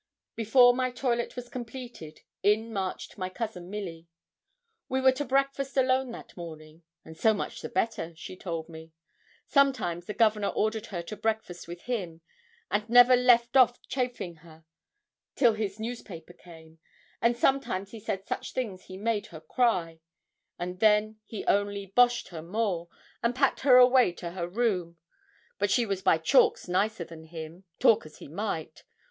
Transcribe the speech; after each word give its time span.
Before 0.35 0.73
my 0.73 0.89
toilet 0.89 1.35
was 1.35 1.47
completed, 1.47 2.21
in 2.41 2.73
marched 2.73 3.19
my 3.19 3.29
cousin 3.29 3.69
Milly. 3.69 4.07
We 4.89 4.99
were 4.99 5.11
to 5.11 5.23
breakfast 5.23 5.77
alone 5.77 6.09
that 6.09 6.35
morning, 6.35 6.81
'and 7.05 7.15
so 7.15 7.35
much 7.35 7.61
the 7.61 7.69
better,' 7.69 8.15
she 8.15 8.35
told 8.35 8.67
me. 8.67 8.93
Sometimes 9.45 10.07
the 10.07 10.15
Governor 10.15 10.47
ordered 10.47 10.87
her 10.87 11.03
to 11.03 11.15
breakfast 11.15 11.67
with 11.67 11.83
him, 11.83 12.21
and 12.71 12.89
'never 12.89 13.15
left 13.15 13.55
off 13.55 13.79
chaffing 13.89 14.37
her' 14.37 14.65
till 15.35 15.53
his 15.53 15.79
newspaper 15.79 16.33
came, 16.33 16.79
and 17.21 17.37
'sometimes 17.37 17.91
he 17.91 17.99
said 17.99 18.25
such 18.25 18.53
things 18.53 18.85
he 18.85 18.97
made 18.97 19.27
her 19.27 19.39
cry,' 19.39 19.99
and 20.57 20.79
then 20.79 21.19
he 21.25 21.45
only 21.45 21.85
'boshed 21.95 22.29
her 22.29 22.41
more,' 22.41 22.87
and 23.21 23.35
packed 23.35 23.59
her 23.59 23.77
away 23.77 24.11
to 24.13 24.31
her 24.31 24.47
room; 24.47 24.97
but 25.59 25.69
she 25.69 25.85
was 25.85 26.01
by 26.01 26.17
chalks 26.17 26.67
nicer 26.67 27.03
than 27.03 27.25
him, 27.25 27.65
talk 27.77 28.03
as 28.07 28.17
he 28.17 28.27
might. 28.27 28.83